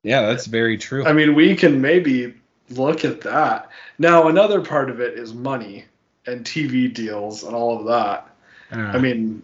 [0.05, 2.35] yeah that's very true I mean, we can maybe
[2.71, 3.71] look at that.
[3.99, 5.87] Now, another part of it is money
[6.27, 8.29] and TV deals and all of that.
[8.71, 9.43] I mean,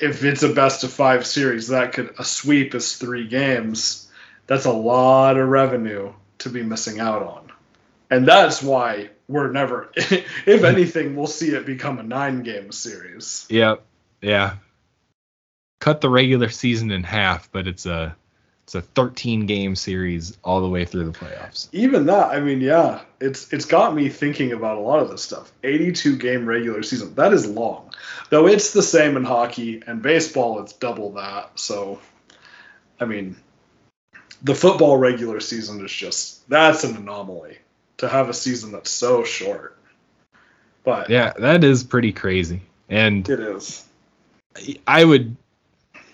[0.00, 4.10] if it's a best of five series, that could a sweep is three games.
[4.46, 7.52] That's a lot of revenue to be missing out on,
[8.10, 9.90] and that's why we're never.
[9.96, 13.46] If anything, we'll see it become a nine-game series.
[13.48, 13.84] Yep.
[14.20, 14.56] Yeah.
[15.80, 18.16] Cut the regular season in half, but it's a
[18.64, 21.68] it's a 13 game series all the way through the playoffs.
[21.72, 25.22] Even that, I mean, yeah, it's it's got me thinking about a lot of this
[25.22, 25.52] stuff.
[25.62, 27.92] 82 game regular season, that is long.
[28.30, 31.58] Though it's the same in hockey and baseball, it's double that.
[31.60, 32.00] So,
[32.98, 33.36] I mean,
[34.42, 37.58] the football regular season is just that's an anomaly
[37.98, 39.76] to have a season that's so short.
[40.84, 42.62] But Yeah, that is pretty crazy.
[42.88, 43.86] And it is.
[44.86, 45.36] I would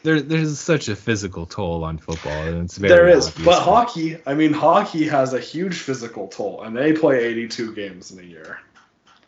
[0.02, 4.18] there there's such a physical toll on football and it's very There is, but hockey.
[4.26, 8.22] I mean, hockey has a huge physical toll, and they play 82 games in a
[8.22, 8.60] year.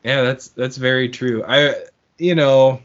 [0.03, 1.45] Yeah, that's that's very true.
[1.47, 1.75] I
[2.19, 2.81] you know,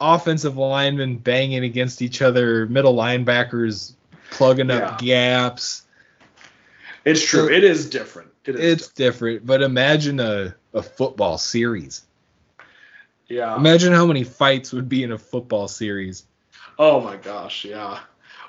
[0.00, 3.94] offensive linemen banging against each other, middle linebackers
[4.30, 5.86] plugging up gaps.
[7.04, 7.50] It's true.
[7.50, 8.30] It is different.
[8.44, 8.60] It is.
[8.60, 12.04] It's different, but imagine a, a football series.
[13.28, 13.56] Yeah.
[13.56, 16.24] Imagine how many fights would be in a football series.
[16.78, 18.00] Oh my gosh, yeah.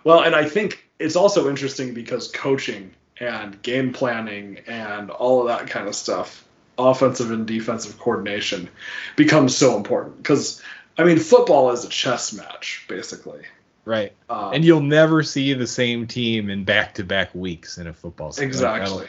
[0.03, 5.47] Well, and I think it's also interesting because coaching and game planning and all of
[5.47, 6.45] that kind of stuff,
[6.77, 8.69] offensive and defensive coordination
[9.15, 10.61] becomes so important because
[10.97, 13.41] I mean football is a chess match basically.
[13.85, 14.13] Right.
[14.29, 18.47] Um, and you'll never see the same team in back-to-back weeks in a football season.
[18.47, 19.07] exactly,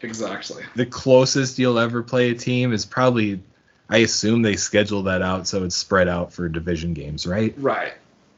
[0.00, 0.62] exactly.
[0.74, 3.40] the closest you'll ever play a team is probably
[3.88, 7.54] I assume they schedule that out so it's spread out for division games, right?
[7.58, 7.92] Right.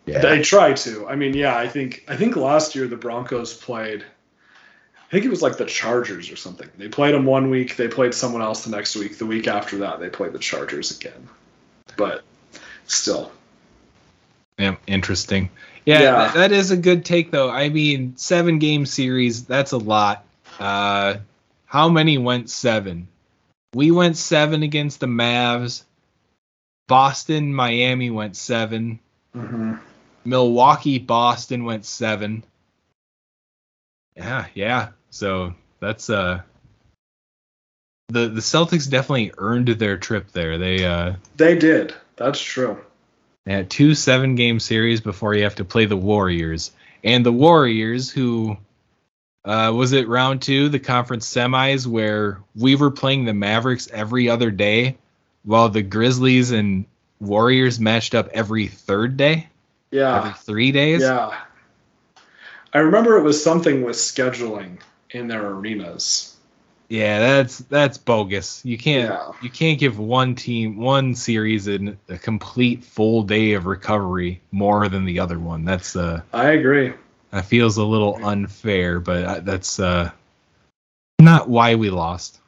[0.07, 0.21] Yeah.
[0.21, 1.09] They try to.
[1.09, 4.05] I mean, yeah, I think I think last year the Broncos played.
[4.05, 6.69] I think it was like the Chargers or something.
[6.79, 7.77] They played them one week.
[7.77, 9.19] They played someone else the next week.
[9.19, 11.29] The week after that, they played the Chargers again.
[11.97, 12.23] But
[12.87, 13.33] still,
[14.59, 15.51] Yeah, interesting.
[15.85, 16.33] Yeah, Yeah.
[16.33, 17.51] That, is a good take though.
[17.51, 20.25] I mean, seven game series, that's a lot.
[20.59, 21.17] Uh
[21.67, 23.09] how many went seven?
[23.75, 25.83] We went seven against the Mavs.
[26.87, 29.01] Boston, Miami went 7
[30.27, 32.43] Milwaukee, Boston went seven.
[34.17, 34.89] Yeah, yeah.
[35.11, 36.43] So that's uh
[38.09, 40.59] the the Celtics definitely earned their trip there.
[40.59, 41.95] They uh they did.
[42.17, 42.79] That's true.
[43.45, 46.73] They had two seven game series before you have to play the Warriors.
[47.05, 48.57] And the Warriors, who
[49.45, 54.29] uh, was it round two, the conference semis, where we were playing the Mavericks every
[54.29, 54.97] other day,
[55.45, 56.85] while the Grizzlies and
[57.21, 59.49] Warriors matched up every third day,
[59.97, 60.35] every Yeah.
[60.35, 61.03] three days.
[61.03, 61.35] Yeah.
[62.73, 64.79] I remember it was something with scheduling
[65.11, 66.37] in their arenas.
[66.89, 68.65] Yeah, that's that's bogus.
[68.65, 69.33] You can't Yeah.
[69.43, 74.89] you can't give one team one series in a complete full day of recovery more
[74.89, 75.65] than the other one.
[75.65, 76.93] That's uh I agree.
[77.31, 80.11] That feels a little unfair, but uh, that's uh,
[81.21, 82.41] not why we lost.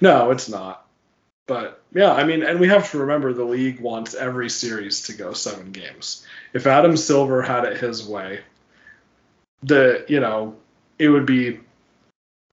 [0.00, 0.86] No, it's not.
[1.50, 5.14] But yeah, I mean, and we have to remember the league wants every series to
[5.14, 6.24] go seven games.
[6.52, 8.38] If Adam Silver had it his way,
[9.64, 10.54] the you know
[11.00, 11.58] it would be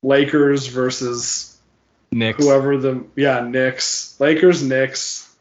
[0.01, 1.59] Lakers versus
[2.11, 2.43] Knicks.
[2.43, 5.31] whoever the yeah Knicks, Lakers, Knicks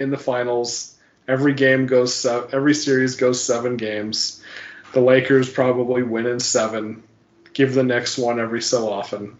[0.00, 0.98] in the finals.
[1.28, 4.42] Every game goes se- every series goes seven games.
[4.94, 7.04] The Lakers probably win in seven.
[7.52, 9.36] Give the Knicks one every so often.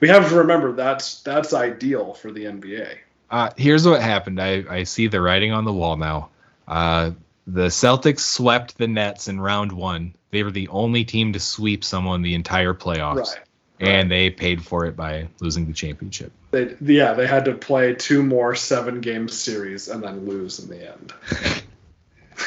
[0.00, 2.98] We have to remember that's that's ideal for the NBA.
[3.30, 4.40] Uh, here's what happened.
[4.40, 6.30] I, I see the writing on the wall now.
[6.68, 7.12] Uh,
[7.46, 10.14] the Celtics swept the Nets in round one.
[10.30, 13.38] They were the only team to sweep someone the entire playoffs, Right.
[13.80, 16.32] and they paid for it by losing the championship.
[16.50, 20.68] They yeah, they had to play two more seven game series and then lose in
[20.68, 21.12] the end.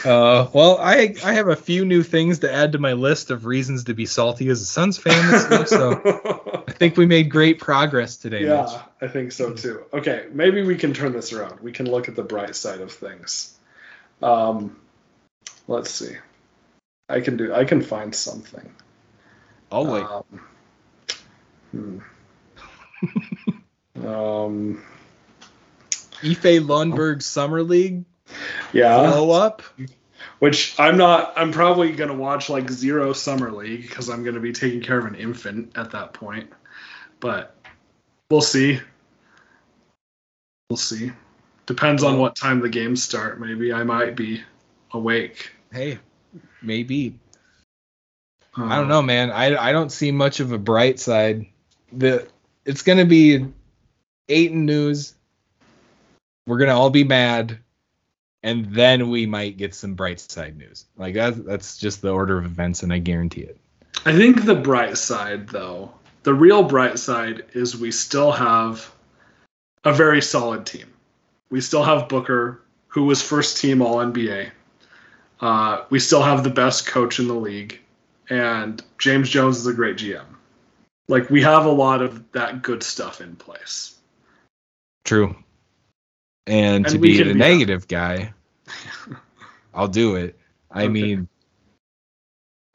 [0.06, 3.46] Uh, well, I I have a few new things to add to my list of
[3.46, 5.68] reasons to be salty as a Suns fan this week.
[5.68, 8.40] So I think we made great progress today.
[8.40, 8.48] Mitch.
[8.48, 9.84] yeah, I think so too.
[9.94, 11.60] Okay, maybe we can turn this around.
[11.60, 13.56] We can look at the bright side of things.
[14.24, 14.80] Um,
[15.68, 16.16] let's see.
[17.10, 17.54] I can do.
[17.54, 18.72] I can find something.
[19.72, 20.04] Oh wait.
[20.04, 22.02] Um,
[23.96, 24.06] hmm.
[24.08, 24.84] um,
[26.22, 28.06] Iffe Lundberg Summer League
[28.72, 28.98] yeah.
[28.98, 29.62] blow up.
[30.40, 31.34] Which I'm not.
[31.36, 35.06] I'm probably gonna watch like zero summer league because I'm gonna be taking care of
[35.06, 36.50] an infant at that point.
[37.20, 37.56] But
[38.30, 38.80] we'll see.
[40.70, 41.12] We'll see.
[41.66, 43.40] Depends on what time the games start.
[43.40, 44.42] Maybe I might be
[44.92, 45.52] awake.
[45.72, 46.00] Hey,
[46.62, 47.20] maybe.
[48.56, 49.32] I Um, don't know, man.
[49.32, 51.46] I I don't see much of a bright side.
[51.92, 52.28] The
[52.66, 53.46] it's gonna be
[54.28, 55.14] Ayton news.
[56.48, 57.60] We're gonna all be mad,
[58.42, 60.86] and then we might get some bright side news.
[60.98, 63.58] Like that, that's just the order of events, and I guarantee it.
[64.06, 68.92] I think the bright side, though, the real bright side is we still have
[69.84, 70.88] a very solid team.
[71.50, 74.52] We still have Booker, who was first team All NBA.
[75.42, 77.80] Uh, we still have the best coach in the league,
[78.30, 80.26] and James Jones is a great GM.
[81.08, 83.96] Like we have a lot of that good stuff in place.
[85.06, 85.36] True.
[86.46, 88.34] And, And to be the be- negative guy,
[89.74, 90.38] I'll do it.
[90.72, 90.90] I Okay.
[90.90, 91.28] mean,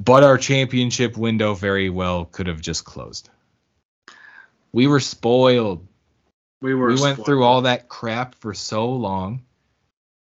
[0.02, 3.30] but our championship window very well could have just closed.
[4.74, 5.86] We were spoiled.
[6.60, 7.26] We were we went spoiled.
[7.26, 9.44] through all that crap for so long,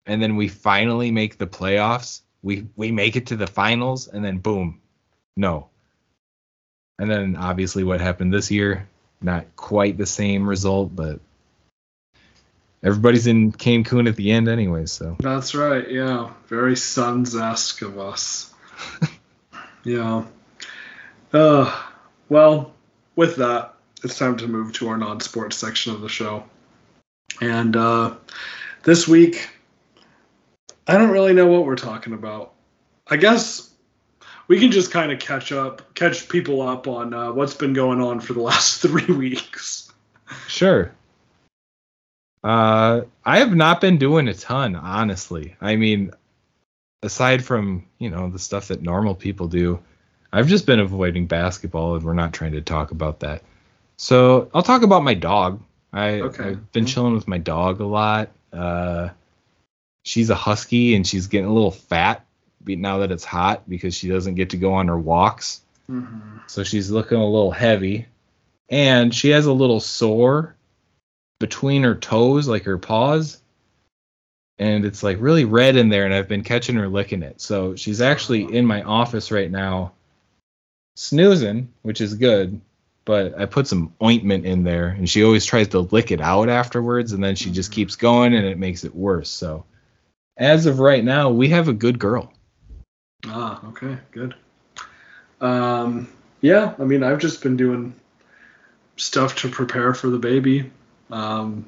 [0.05, 2.19] and then we finally make the playoffs.
[2.41, 4.81] We we make it to the finals, and then boom,
[5.37, 5.69] no.
[6.99, 8.89] And then obviously what happened this year,
[9.21, 11.21] not quite the same result, but
[12.83, 14.87] everybody's in Cancun at the end anyway.
[14.87, 15.89] So That's right.
[15.89, 18.53] Yeah, very Suns-esque of us.
[19.85, 20.25] yeah.
[21.31, 21.81] Uh,
[22.27, 22.73] well,
[23.15, 23.73] with that,
[24.03, 26.43] it's time to move to our non-sports section of the show.
[27.41, 28.15] And uh,
[28.83, 29.49] this week,
[30.87, 32.53] I don't really know what we're talking about.
[33.07, 33.73] I guess
[34.47, 38.01] we can just kind of catch up, catch people up on uh, what's been going
[38.01, 39.91] on for the last three weeks.
[40.47, 40.91] Sure.
[42.43, 45.55] Uh, I have not been doing a ton, honestly.
[45.61, 46.11] I mean,
[47.01, 49.79] aside from you know the stuff that normal people do,
[50.33, 53.43] I've just been avoiding basketball, and we're not trying to talk about that.
[53.97, 55.61] So I'll talk about my dog.
[55.91, 56.43] I, Okay.
[56.49, 58.31] I've been chilling with my dog a lot.
[58.51, 59.09] Uh,
[60.03, 62.25] she's a husky, and she's getting a little fat
[62.65, 65.61] now that it's hot because she doesn't get to go on her walks.
[65.89, 66.39] Mm-hmm.
[66.47, 68.07] So she's looking a little heavy.
[68.69, 70.55] And she has a little sore
[71.39, 73.39] between her toes, like her paws.
[74.57, 77.41] And it's like really red in there, and I've been catching her licking it.
[77.41, 79.91] So she's actually in my office right now,
[80.95, 82.61] snoozing, which is good.
[83.05, 86.49] But I put some ointment in there, and she always tries to lick it out
[86.49, 87.75] afterwards, and then she just Mhm.
[87.75, 89.29] keeps going, and it makes it worse.
[89.29, 89.65] So
[90.37, 92.31] as of right now, we have a good girl.
[93.27, 94.35] Ah, okay, good.
[95.41, 96.07] Um,
[96.41, 97.93] yeah, I mean, I've just been doing
[98.97, 100.71] stuff to prepare for the baby.
[101.11, 101.65] Um,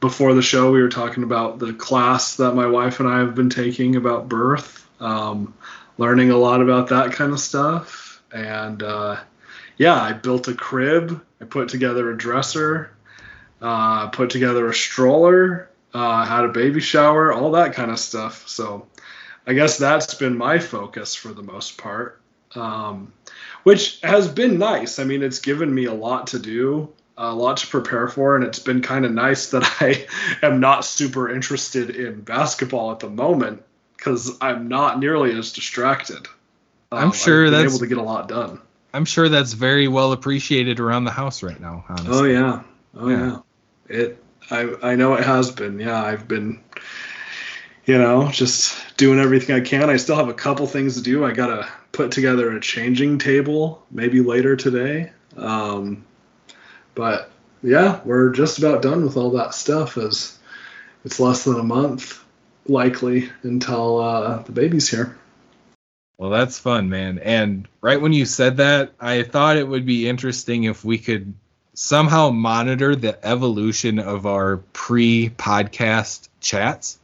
[0.00, 3.34] before the show, we were talking about the class that my wife and I have
[3.34, 5.54] been taking about birth, um,
[5.98, 8.22] learning a lot about that kind of stuff.
[8.32, 9.20] And uh,
[9.82, 12.92] yeah, I built a crib, I put together a dresser,
[13.60, 18.48] uh, put together a stroller, uh, had a baby shower, all that kind of stuff.
[18.48, 18.86] So,
[19.44, 22.20] I guess that's been my focus for the most part,
[22.54, 23.12] um,
[23.64, 25.00] which has been nice.
[25.00, 28.44] I mean, it's given me a lot to do, a lot to prepare for, and
[28.44, 30.06] it's been kind of nice that I
[30.46, 33.64] am not super interested in basketball at the moment
[33.96, 36.28] because I'm not nearly as distracted.
[36.92, 38.60] I'm I've sure been that's- able to get a lot done.
[38.94, 41.84] I'm sure that's very well appreciated around the house right now.
[41.88, 42.12] Honestly.
[42.12, 42.62] Oh yeah,
[42.94, 43.38] oh Yeah.
[43.88, 43.96] yeah.
[43.96, 44.24] It.
[44.50, 45.78] I I know it has been.
[45.78, 46.60] Yeah, I've been.
[47.84, 49.90] You know, just doing everything I can.
[49.90, 51.24] I still have a couple things to do.
[51.24, 55.10] I gotta put together a changing table maybe later today.
[55.36, 56.04] Um,
[56.94, 57.32] but
[57.62, 59.96] yeah, we're just about done with all that stuff.
[59.98, 60.38] As
[61.04, 62.22] it's less than a month
[62.68, 65.16] likely until uh, the baby's here.
[66.18, 67.18] Well, that's fun, man.
[67.18, 71.34] And right when you said that, I thought it would be interesting if we could
[71.74, 76.98] somehow monitor the evolution of our pre-podcast chats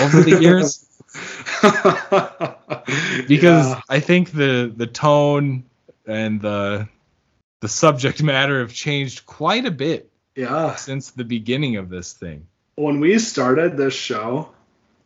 [0.00, 0.86] over the years
[3.28, 3.80] because Yeah.
[3.88, 5.64] I think the the tone
[6.06, 6.88] and the
[7.60, 10.74] the subject matter have changed quite a bit yeah.
[10.76, 12.46] since the beginning of this thing.
[12.76, 14.50] when we started this show,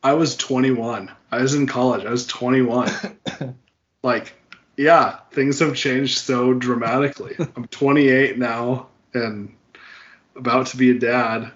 [0.02, 1.10] I was 21.
[1.30, 2.04] I was in college.
[2.04, 2.90] I was 21.
[4.02, 4.34] like,
[4.76, 7.36] yeah, things have changed so dramatically.
[7.56, 9.54] I'm 28 now and
[10.36, 11.50] about to be a dad.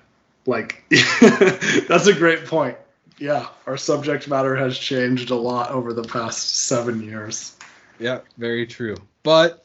[0.44, 2.76] Like, that's a great point.
[3.18, 7.56] Yeah, our subject matter has changed a lot over the past seven years.
[8.00, 8.96] Yeah, very true.
[9.22, 9.64] But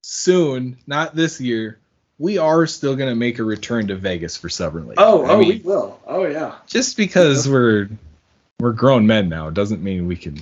[0.00, 1.78] soon, not this year,
[2.18, 4.98] we are still going to make a return to Vegas for Summer League.
[4.98, 6.00] Oh, I oh, mean, we will.
[6.06, 6.56] Oh, yeah.
[6.66, 7.88] just because we're
[8.60, 10.36] we're grown men now doesn't mean we can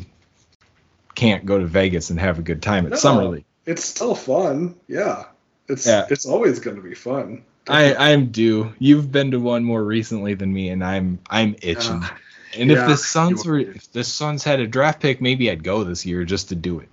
[1.14, 2.96] can't go to Vegas and have a good time at No.
[2.96, 3.44] Summer League.
[3.66, 4.74] It's still fun.
[4.88, 5.24] Yeah.
[5.68, 6.06] It's Yeah.
[6.10, 7.42] it's always going to be fun.
[7.68, 8.72] I I'm due.
[8.78, 12.02] You've been to one more recently than me, and I'm I'm itching.
[12.02, 12.08] Uh,
[12.56, 15.82] and if the Suns were if the Suns had a draft pick, maybe I'd go
[15.84, 16.88] this year just to do it,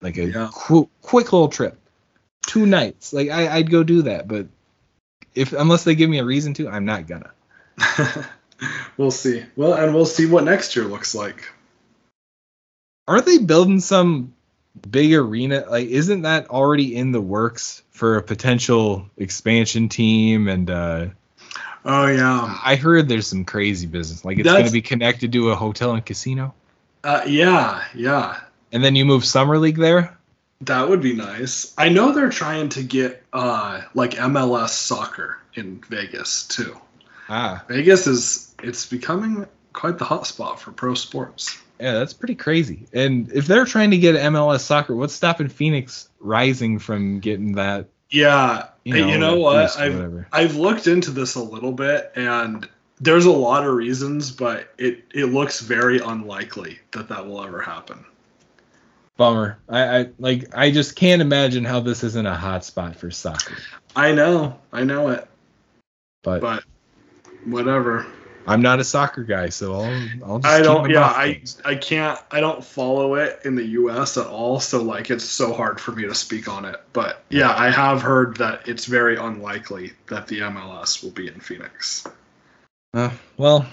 [0.00, 0.50] like a Yeah.
[0.52, 1.78] qu- quick little trip,
[2.46, 3.12] two nights.
[3.12, 4.46] Like I, I'd go do that, but
[5.34, 7.30] if unless they give me a reason to, I'm not gonna.
[8.96, 9.44] we'll see.
[9.56, 11.48] Well, and we'll see what next year looks like.
[13.08, 14.34] Aren't they building some
[14.90, 15.64] big arena?
[15.68, 20.48] Like, isn't that already in the works for a potential expansion team?
[20.48, 21.06] And uh,
[21.84, 22.58] Oh yeah.
[22.64, 24.24] I heard there's some crazy business.
[24.24, 26.52] Like, it's going to be connected to a hotel and casino,
[27.04, 28.40] Uh, yeah, yeah.
[28.72, 30.15] and then you move summer league there.
[30.62, 31.74] That would be nice.
[31.76, 36.76] I know they're trying to get uh like MLS soccer in Vegas too.
[37.28, 41.58] Ah, Vegas is it's becoming quite the hotspot for pro sports.
[41.80, 42.86] yeah, that's pretty crazy.
[42.92, 47.88] And if they're trying to get MLS soccer, what's stopping Phoenix Rising from getting that?
[48.08, 49.76] Yeah, You you know, know, what?
[49.76, 50.28] I've whatever.
[50.32, 52.66] I've looked into this a little bit and
[53.00, 57.60] there's a lot of reasons, but it it looks very unlikely that that will ever
[57.60, 58.04] happen.
[59.16, 59.58] Bummer.
[59.68, 60.54] I, I like.
[60.56, 63.56] I just can't imagine how this isn't a hot spot for soccer.
[63.94, 65.26] I know, I know it,
[66.22, 66.64] But, but
[67.46, 68.06] whatever.
[68.48, 70.08] I'm not a soccer guy, so I'll.
[70.24, 70.90] I'll just I don't.
[70.90, 71.42] Yeah, I.
[71.64, 72.20] I can't.
[72.30, 74.16] I don't follow it in the U.S.
[74.18, 74.60] at all.
[74.60, 76.80] So like, it's so hard for me to speak on it.
[76.92, 81.40] But yeah, I have heard that it's very unlikely that the MLS will be in
[81.40, 82.06] Phoenix.
[82.94, 83.66] Uh, well,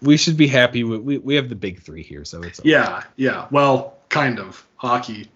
[0.00, 2.68] we should be happy with we, we have the big three here, so it's okay.
[2.68, 3.48] Yeah, yeah.
[3.50, 5.30] Well, kind of hockey,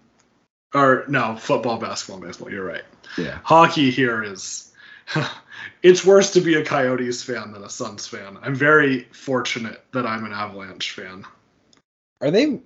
[0.74, 2.50] or no football, basketball, baseball.
[2.50, 2.84] You're right.
[3.16, 3.38] Yeah.
[3.42, 4.70] Hockey here is.
[5.82, 8.38] it's worse to be a Coyotes fan than a Suns fan.
[8.42, 11.24] I'm very fortunate that I'm an Avalanche fan.
[12.20, 12.60] Are they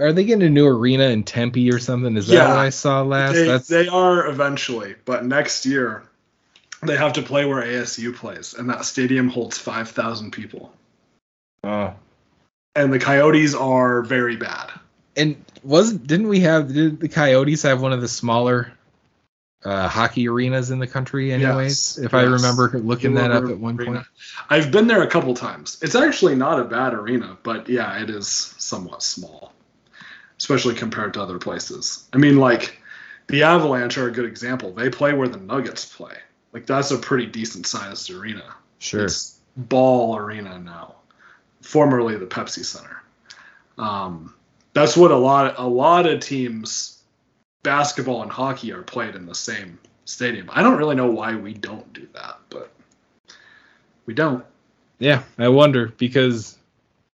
[0.00, 2.16] are they getting a new arena in Tempe or something?
[2.16, 2.48] Is that Yeah.
[2.48, 3.34] what I saw last?
[3.34, 6.02] They, That's they are eventually, but next year
[6.82, 10.72] they have to play where ASU plays, and that stadium holds 5,000 people.
[11.64, 11.94] oh.
[12.76, 14.70] And the Coyotes are very bad.
[15.18, 18.72] And wasn't didn't we have did the Coyotes have one of the smaller
[19.64, 21.98] uh, hockey arenas in the country anyways?
[21.98, 23.92] Yes, if I remember looking that up at one arena.
[23.92, 24.06] point.
[24.48, 25.78] I've been there a couple times.
[25.82, 29.52] It's actually not a bad arena, but yeah, it is somewhat small,
[30.38, 32.08] especially compared to other places.
[32.12, 32.80] I mean, like
[33.26, 34.72] the Avalanche are a good example.
[34.72, 36.14] They play where the Nuggets play.
[36.52, 38.54] Like that's a pretty decent sized arena.
[38.78, 39.04] Sure.
[39.04, 40.94] It's Ball Arena now,
[41.62, 43.02] formerly the Pepsi Center.
[43.76, 44.34] Um,
[44.80, 47.02] that's what a lot a lot of teams,
[47.62, 50.48] basketball and hockey, are played in the same stadium.
[50.52, 52.72] I don't really know why we don't do that, but
[54.06, 54.44] we don't.
[54.98, 56.58] Yeah, I wonder because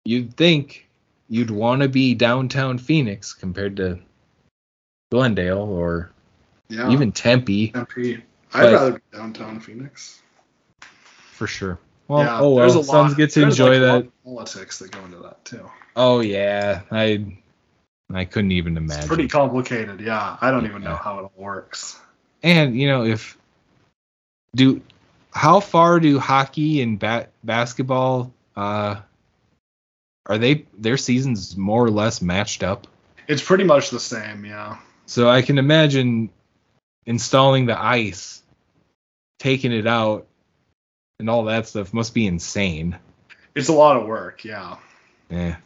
[0.04, 0.88] you'd think
[1.28, 3.98] you'd want to be downtown Phoenix compared to
[5.10, 6.10] Glendale or
[6.68, 8.22] Yeah, even Tempe Tempe.
[8.52, 10.22] I'd rather be downtown Phoenix.
[11.32, 11.78] for sure.
[12.08, 14.24] Well, yeah, oh well, there's a Suns lot- get to enjoy like, that.
[14.24, 15.68] politics that go into that too.
[15.96, 17.38] Oh yeah, I
[18.16, 18.98] I couldn't even imagine.
[19.00, 20.00] It's pretty complicated.
[20.00, 21.98] Yeah, I don't even know how it all works.
[22.42, 23.36] and you know if
[24.54, 24.80] do
[25.32, 29.00] how far do hockey and ba- basketball uh
[30.26, 32.86] are they their seasons more or less matched up
[33.26, 34.44] It's pretty much the same.
[34.44, 34.76] Yeah.
[35.06, 36.30] so i can imagine
[37.06, 38.42] installing the ice
[39.40, 40.26] taking it out
[41.18, 42.96] and all that stuff must be insane
[43.56, 44.44] It's a lot of work.
[44.44, 44.76] Yeah.
[45.30, 45.56] yeah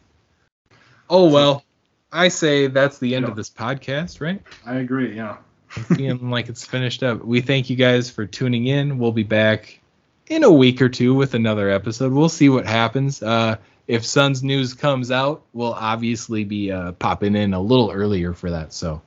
[1.09, 1.63] oh well
[2.11, 3.31] i say that's the end Yeah.
[3.31, 5.15] of this podcast right I agree.
[5.15, 5.37] Yeah.
[5.69, 7.23] feeling like it's finished up.
[7.23, 8.97] We thank you guys for tuning in.
[8.97, 9.79] We'll be back
[10.27, 12.11] in a week or two with another episode.
[12.11, 13.21] We'll see what happens.
[13.21, 13.57] Uh,
[13.87, 18.49] if Suns news comes out, we'll obviously be uh, popping in a little earlier for
[18.51, 18.73] that.
[18.73, 19.01] So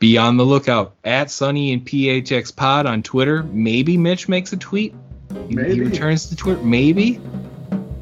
[0.00, 3.42] be on the lookout at Sunny and PHX Pod on Twitter.
[3.44, 4.94] Maybe Mitch makes a tweet.
[5.48, 5.74] Maybe.
[5.74, 6.62] He returns to Twitter.
[6.62, 7.20] Maybe.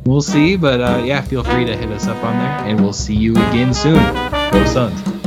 [0.09, 0.57] We'll see.
[0.57, 3.33] But uh, yeah, feel free to hit us up on there, and we'll see you
[3.33, 4.03] again soon.
[4.51, 5.18] Go Suns.